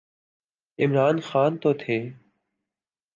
[0.79, 1.97] عمران خان تو تھے۔